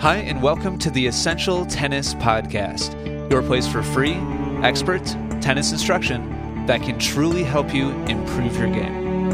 [0.00, 4.14] Hi, and welcome to the Essential Tennis Podcast, your place for free,
[4.62, 5.04] expert
[5.42, 9.28] tennis instruction that can truly help you improve your game.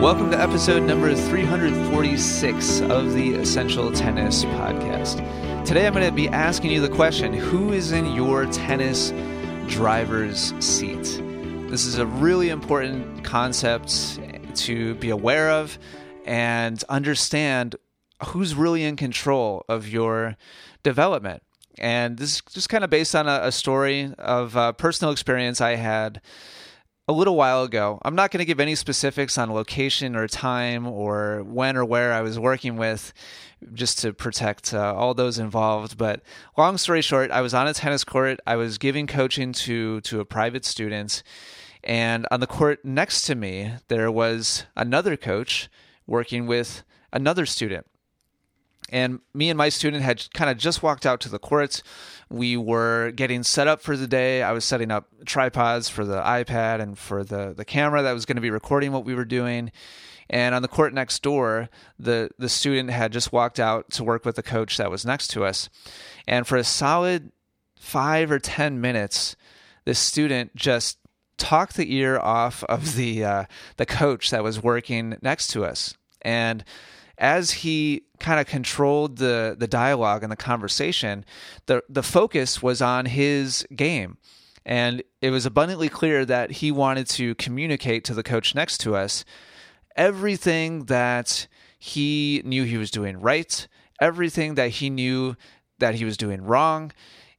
[0.00, 5.16] Welcome to episode number 346 of the Essential Tennis Podcast.
[5.66, 9.12] Today I'm going to be asking you the question Who is in your tennis
[9.66, 11.20] driver's seat?
[11.68, 14.20] This is a really important concept
[14.54, 15.76] to be aware of
[16.24, 17.74] and understand
[18.26, 20.36] who's really in control of your
[20.82, 21.42] development.
[21.78, 25.60] And this is just kind of based on a, a story of a personal experience
[25.60, 26.20] I had
[27.08, 27.98] a little while ago.
[28.02, 32.12] I'm not going to give any specifics on location or time or when or where
[32.12, 33.12] I was working with
[33.74, 35.98] just to protect uh, all those involved.
[35.98, 36.22] But
[36.56, 38.40] long story short, I was on a tennis court.
[38.46, 41.22] I was giving coaching to to a private student,
[41.82, 45.68] and on the court next to me there was another coach
[46.06, 46.82] working with
[47.12, 47.86] another student.
[48.92, 51.82] And me and my student had kind of just walked out to the courts.
[52.28, 54.42] We were getting set up for the day.
[54.42, 58.26] I was setting up tripods for the iPad and for the, the camera that was
[58.26, 59.72] going to be recording what we were doing.
[60.28, 64.26] And on the court next door, the, the student had just walked out to work
[64.26, 65.70] with the coach that was next to us.
[66.28, 67.32] And for a solid
[67.78, 69.36] five or 10 minutes,
[69.86, 70.98] this student just
[71.38, 73.44] talked the ear off of the, uh,
[73.78, 75.96] the coach that was working next to us.
[76.20, 76.62] And
[77.18, 81.24] as he kind of controlled the the dialogue and the conversation,
[81.66, 84.18] the the focus was on his game.
[84.64, 88.94] And it was abundantly clear that he wanted to communicate to the coach next to
[88.94, 89.24] us
[89.96, 93.66] everything that he knew he was doing right,
[94.00, 95.36] everything that he knew
[95.80, 96.92] that he was doing wrong,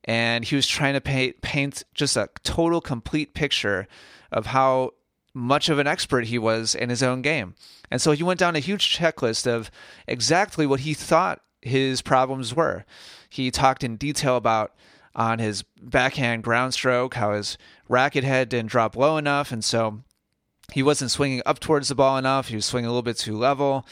[0.03, 3.87] and he was trying to paint paint just a total complete picture
[4.31, 4.91] of how
[5.33, 7.55] much of an expert he was in his own game.
[7.89, 9.71] And so he went down a huge checklist of
[10.07, 12.85] exactly what he thought his problems were.
[13.29, 14.73] He talked in detail about
[15.15, 19.51] on his backhand ground stroke, how his racket head didn't drop low enough.
[19.51, 20.03] And so
[20.71, 22.47] he wasn't swinging up towards the ball enough.
[22.47, 23.85] He was swinging a little bit too level.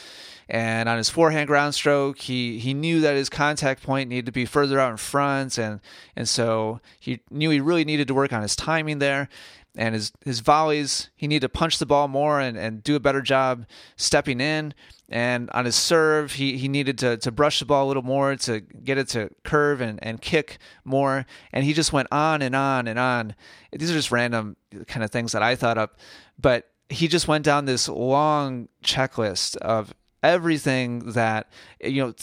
[0.51, 4.34] And on his forehand ground stroke, he, he knew that his contact point needed to
[4.34, 5.57] be further out in front.
[5.57, 5.79] And,
[6.13, 9.29] and so he knew he really needed to work on his timing there.
[9.78, 13.00] And his his volleys he needed to punch the ball more and, and do a
[13.00, 14.73] better job stepping in.
[15.07, 18.35] And on his serve he, he needed to, to brush the ball a little more
[18.35, 21.25] to get it to curve and, and kick more.
[21.53, 23.35] And he just went on and on and on.
[23.72, 24.57] These are just random
[24.88, 25.97] kind of things that i thought up.
[26.38, 31.51] But he just went down this long checklist of everything that
[31.83, 32.13] you know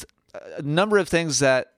[0.56, 1.72] a number of things that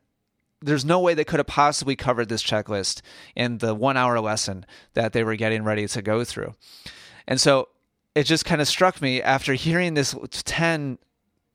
[0.62, 3.00] there's no way they could have possibly covered this checklist
[3.34, 6.54] in the one hour lesson that they were getting ready to go through.
[7.26, 7.68] And so
[8.14, 10.98] it just kind of struck me after hearing this 10,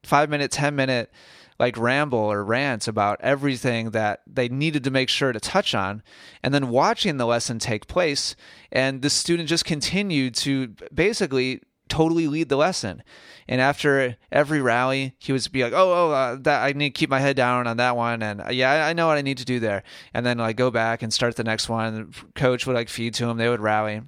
[0.04, 1.12] five minute, 10 minute
[1.60, 6.04] like ramble or rant about everything that they needed to make sure to touch on
[6.44, 8.36] and then watching the lesson take place
[8.74, 13.04] and the student just continued to basically totally lead the lesson.
[13.48, 17.00] And after every rally, he would be like, "Oh, oh, uh, that I need to
[17.00, 19.38] keep my head down on that one, and uh, yeah, I, know what I need
[19.38, 22.12] to do there." And then like go back and start the next one.
[22.34, 23.38] coach would like feed to him.
[23.38, 24.02] They would rally,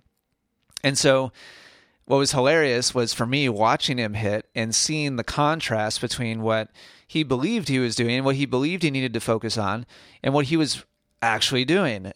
[0.83, 1.31] and so
[2.05, 6.69] what was hilarious was for me watching him hit and seeing the contrast between what
[7.05, 9.85] he believed he was doing what he believed he needed to focus on
[10.23, 10.85] and what he was
[11.21, 12.11] actually doing,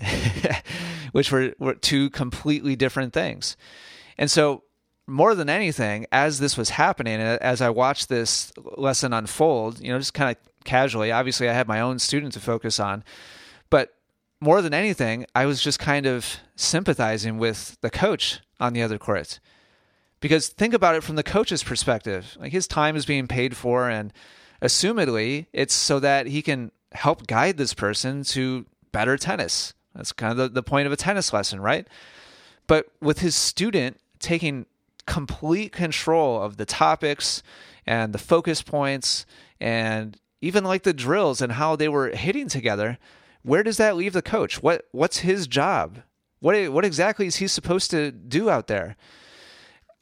[1.12, 3.58] which were, were two completely different things.
[4.18, 4.64] And so
[5.12, 10.00] more than anything, as this was happening, as I watched this lesson unfold, you know,
[10.00, 13.04] just kind of casually, obviously I had my own student to focus on,
[13.70, 13.94] but
[14.40, 18.98] more than anything, I was just kind of sympathizing with the coach on the other
[18.98, 19.40] court.
[20.22, 22.38] Because think about it from the coach's perspective.
[22.40, 24.14] Like his time is being paid for, and
[24.62, 29.74] assumedly, it's so that he can help guide this person to better tennis.
[29.94, 31.88] That's kind of the, the point of a tennis lesson, right?
[32.68, 34.66] But with his student taking
[35.06, 37.44] complete control of the topics
[37.86, 39.26] and the focus points
[39.60, 42.98] and even like the drills and how they were hitting together
[43.44, 44.62] where does that leave the coach?
[44.62, 46.00] What what's his job?
[46.40, 48.96] What what exactly is he supposed to do out there?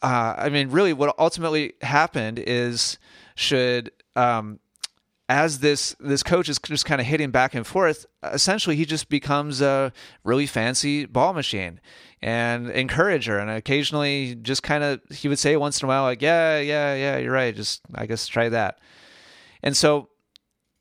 [0.02, 2.98] Uh, i mean really what ultimately happened is
[3.36, 4.58] should um,
[5.30, 9.10] as this this coach is just kind of hitting back and forth, essentially he just
[9.10, 9.94] becomes a
[10.24, 11.80] really fancy ball machine
[12.20, 13.38] and encourager.
[13.38, 16.96] And occasionally, just kind of he would say once in a while, like, "Yeah, yeah,
[16.96, 17.56] yeah, you're right.
[17.56, 18.80] Just I guess try that."
[19.62, 20.10] And so,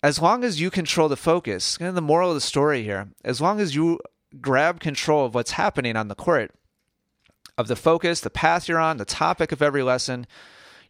[0.02, 3.08] as long as you control the focus, kind of the moral of the story here,
[3.22, 4.00] as long as you
[4.40, 6.54] grab control of what's happening on the court,
[7.58, 10.26] of the focus, the path you're on, the topic of every lesson,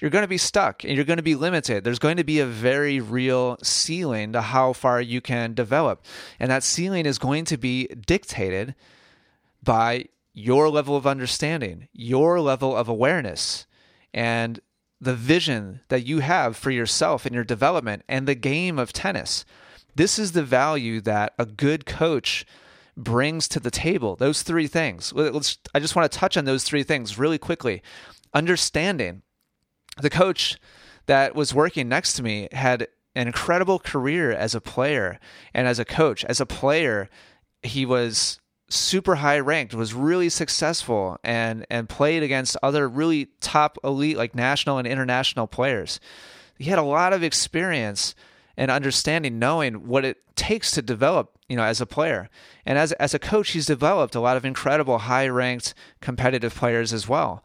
[0.00, 1.84] you're going to be stuck and you're going to be limited.
[1.84, 6.04] There's going to be a very real ceiling to how far you can develop.
[6.38, 8.74] And that ceiling is going to be dictated
[9.62, 13.66] by your level of understanding, your level of awareness,
[14.14, 14.60] and
[15.00, 19.44] the vision that you have for yourself and your development and the game of tennis.
[19.94, 22.46] This is the value that a good coach
[22.96, 24.16] brings to the table.
[24.16, 25.12] Those three things.
[25.12, 27.82] Let's, I just want to touch on those three things really quickly.
[28.34, 29.22] Understanding.
[30.00, 30.58] The coach
[31.06, 35.18] that was working next to me had an incredible career as a player
[35.52, 36.24] and as a coach.
[36.26, 37.08] As a player,
[37.62, 43.78] he was super high ranked, was really successful, and and played against other really top
[43.82, 45.98] elite like national and international players.
[46.58, 48.14] He had a lot of experience
[48.56, 52.28] and understanding, knowing what it takes to develop, you know, as a player.
[52.66, 56.92] And as as a coach, he's developed a lot of incredible high ranked competitive players
[56.92, 57.42] as well.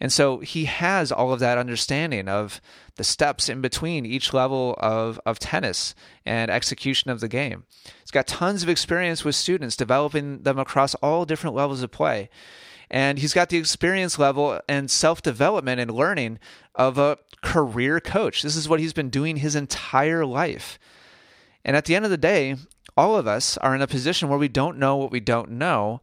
[0.00, 2.60] And so he has all of that understanding of
[2.96, 7.64] the steps in between each level of, of tennis and execution of the game.
[8.00, 12.30] He's got tons of experience with students, developing them across all different levels of play.
[12.90, 16.38] And he's got the experience level and self development and learning
[16.74, 18.42] of a career coach.
[18.42, 20.78] This is what he's been doing his entire life.
[21.64, 22.56] And at the end of the day,
[22.96, 26.00] all of us are in a position where we don't know what we don't know.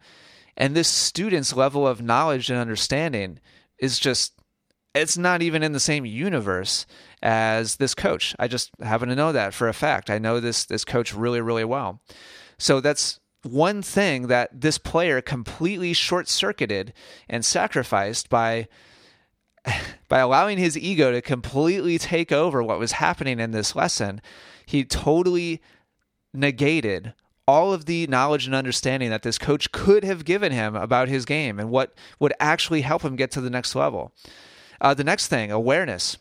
[0.56, 3.40] And this student's level of knowledge and understanding
[3.80, 4.34] is just
[4.94, 6.86] it's not even in the same universe
[7.22, 8.34] as this coach.
[8.40, 10.10] I just happen to know that for a fact.
[10.10, 12.02] I know this this coach really really well.
[12.58, 16.94] So that's one thing that this player completely short-circuited
[17.30, 18.68] and sacrificed by
[20.08, 24.22] by allowing his ego to completely take over what was happening in this lesson.
[24.66, 25.62] He totally
[26.34, 27.14] negated
[27.48, 31.26] all of the knowledge and understanding that this coach could have given him about his
[31.26, 34.14] game and what would actually help him get to the next level.
[34.82, 36.18] Uh, the next thing, awareness.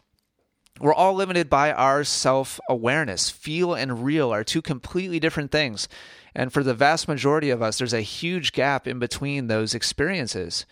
[0.81, 3.31] We're all limited by our self awareness.
[3.31, 5.89] Feel and real are two completely different things.
[6.35, 10.67] And for the vast majority of us, there's a huge gap in between those experiences.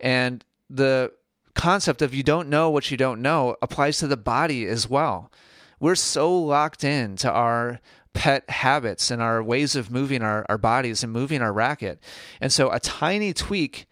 [0.00, 1.12] And the
[1.54, 5.30] concept of you don't know what you don't know applies to the body as well.
[5.78, 7.80] We're so locked in to our
[8.14, 12.02] pet habits and our ways of moving our, our bodies and moving our racket.
[12.40, 13.86] And so a tiny tweak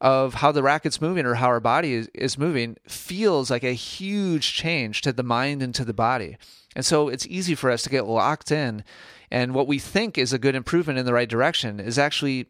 [0.00, 3.72] of how the racket's moving or how our body is, is moving feels like a
[3.72, 6.36] huge change to the mind and to the body.
[6.74, 8.84] And so it's easy for us to get locked in.
[9.30, 12.46] And what we think is a good improvement in the right direction is actually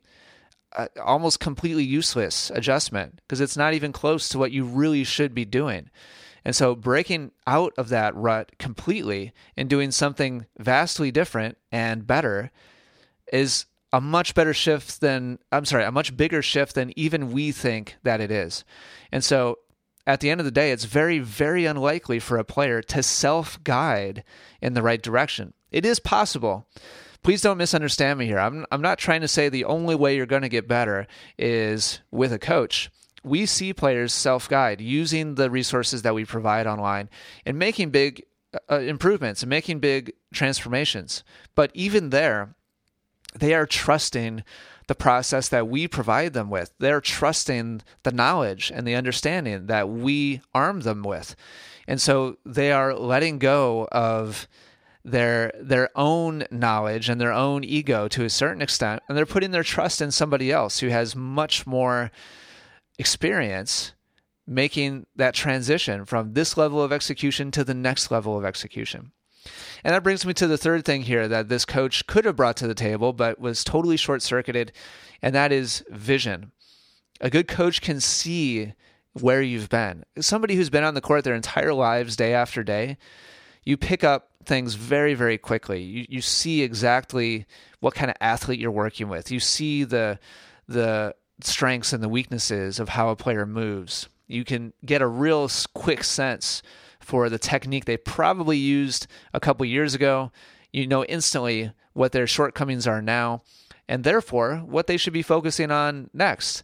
[1.03, 5.45] almost completely useless adjustment because it's not even close to what you really should be
[5.45, 5.91] doing.
[6.47, 12.53] And so breaking out of that rut completely and doing something vastly different and better
[13.33, 17.51] is a much better shift than, I'm sorry, a much bigger shift than even we
[17.51, 18.65] think that it is.
[19.11, 19.59] And so
[20.07, 23.61] at the end of the day, it's very, very unlikely for a player to self
[23.65, 24.23] guide
[24.63, 25.53] in the right direction.
[25.73, 26.69] It is possible.
[27.25, 28.39] Please don't misunderstand me here.
[28.39, 32.03] I'm, I'm not trying to say the only way you're going to get better is
[32.13, 32.89] with a coach
[33.27, 37.11] we see players self guide using the resources that we provide online
[37.45, 38.25] and making big
[38.71, 41.25] uh, improvements and making big transformations.
[41.55, 42.55] But even there,
[43.35, 44.45] they are trusting
[44.87, 46.73] the process that we provide them with.
[46.79, 51.35] They're trusting the knowledge and the understanding that we arm them with.
[51.89, 54.47] And so they are letting go of
[55.05, 59.53] their their own knowledge and their own ego to a certain extent and they're putting
[59.53, 62.11] their trust in somebody else who has much more
[62.99, 63.93] experience
[64.47, 69.11] making that transition from this level of execution to the next level of execution.
[69.85, 72.57] And that brings me to the third thing here that this coach could have brought
[72.59, 74.73] to the table, but was totally short circuited,
[75.23, 76.53] and that is vision.
[77.21, 78.75] A good coach can see
[79.13, 80.05] where you've been.
[80.21, 82.99] Somebody who's been on the court their entire lives, day after day,
[83.65, 85.83] you pick up things very, very quickly.
[85.83, 87.47] You, you see exactly
[87.81, 89.31] what kind of athlete you're working with.
[89.31, 90.19] You see the
[90.69, 94.09] the strengths and the weaknesses of how a player moves.
[94.27, 96.63] You can get a real quick sense
[97.01, 100.33] for the technique they probably used a couple years ago.
[100.73, 103.43] You know instantly what their shortcomings are now,
[103.89, 106.63] and therefore what they should be focusing on next.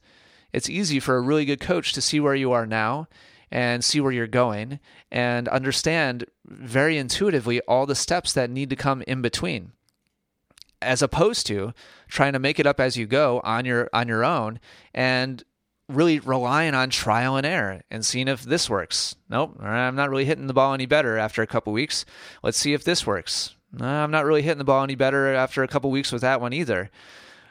[0.52, 3.08] It's easy for a really good coach to see where you are now
[3.50, 8.76] and see where you're going and understand very intuitively all the steps that need to
[8.76, 9.72] come in between
[10.82, 11.72] as opposed to
[12.08, 14.60] trying to make it up as you go on your on your own
[14.94, 15.44] and
[15.88, 19.14] really relying on trial and error and seeing if this works.
[19.28, 22.04] Nope, I'm not really hitting the ball any better after a couple weeks.
[22.42, 23.56] Let's see if this works.
[23.72, 26.40] No, I'm not really hitting the ball any better after a couple weeks with that
[26.40, 26.90] one either.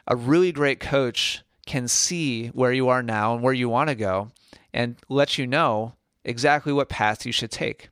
[0.06, 3.94] A really great coach can see where you are now and where you want to
[3.94, 4.30] go
[4.72, 7.88] and let you know exactly what path you should take.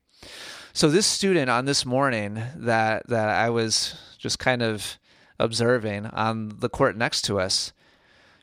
[0.73, 4.99] So this student on this morning that that I was just kind of
[5.41, 7.73] observing on the court next to us,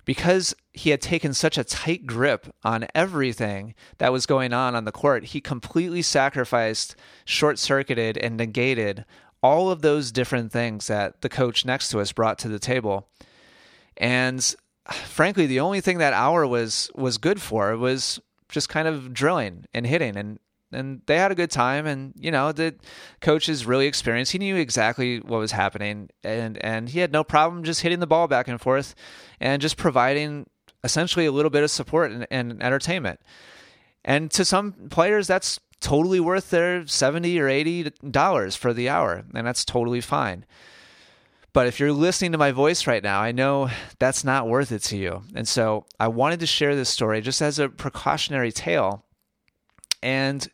[0.04, 4.86] because he had taken such a tight grip on everything that was going on on
[4.86, 9.06] the court, he completely sacrificed, short circuited, and negated
[9.44, 13.08] all of those different things that the coach next to us brought to the table.
[13.98, 14.56] And
[14.90, 19.66] frankly, the only thing that hour was was good for was just kind of drilling
[19.74, 20.40] and hitting and
[20.72, 22.76] and they had a good time and you know the
[23.22, 27.24] coach is really experienced he knew exactly what was happening and and he had no
[27.24, 28.96] problem just hitting the ball back and forth
[29.40, 30.46] and just providing
[30.84, 33.20] essentially a little bit of support and, and entertainment
[34.04, 39.24] and to some players that's totally worth their 70 or 80 dollars for the hour
[39.34, 40.46] and that's totally fine
[41.58, 44.84] but if you're listening to my voice right now, I know that's not worth it
[44.84, 45.24] to you.
[45.34, 49.04] And so I wanted to share this story just as a precautionary tale.
[50.02, 50.50] And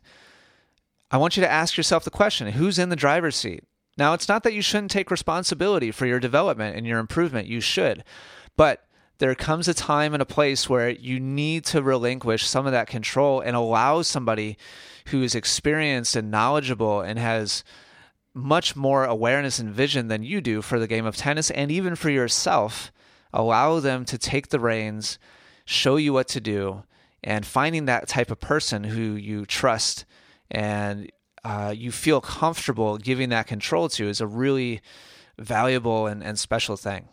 [1.10, 3.64] I want you to ask yourself the question who's in the driver's seat?
[3.96, 7.60] Now, it's not that you shouldn't take responsibility for your development and your improvement, you
[7.60, 8.02] should.
[8.56, 8.84] But
[9.18, 12.88] there comes a time and a place where you need to relinquish some of that
[12.88, 14.58] control and allow somebody
[15.06, 17.62] who is experienced and knowledgeable and has
[18.34, 21.94] much more awareness and vision than you do for the game of tennis and even
[21.94, 22.90] for yourself.
[23.32, 25.18] Allow them to take the reins,
[25.64, 26.82] show you what to do,
[27.24, 30.04] and finding that type of person who you trust
[30.50, 31.10] and
[31.42, 34.80] uh, you feel comfortable giving that control to is a really
[35.38, 37.08] valuable and, and special thing.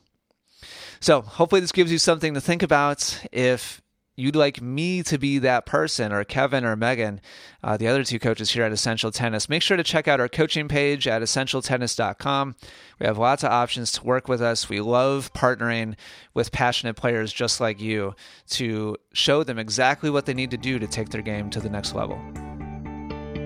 [1.00, 3.26] So, hopefully, this gives you something to think about.
[3.32, 3.82] If
[4.22, 7.22] you'd like me to be that person, or Kevin or Megan,
[7.64, 10.30] uh, the other two coaches here at Essential Tennis, make sure to check out our
[10.30, 12.56] coaching page at essentialtennis.com.
[13.00, 14.70] We have lots of options to work with us.
[14.70, 15.96] We love partnering
[16.34, 18.16] with passionate players just like you
[18.50, 21.70] to show them exactly what they need to do to take their game to the
[21.70, 22.20] next level.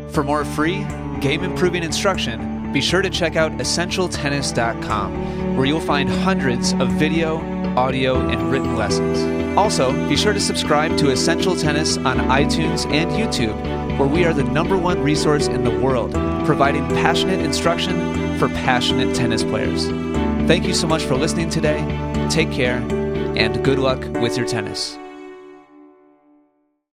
[0.09, 0.85] For more free
[1.19, 7.39] game improving instruction, be sure to check out essentialtennis.com, where you'll find hundreds of video,
[7.77, 9.57] audio, and written lessons.
[9.57, 13.55] Also, be sure to subscribe to Essential Tennis on iTunes and YouTube,
[13.97, 16.11] where we are the number one resource in the world,
[16.45, 19.87] providing passionate instruction for passionate tennis players.
[20.47, 21.79] Thank you so much for listening today.
[22.29, 22.77] Take care,
[23.37, 24.97] and good luck with your tennis.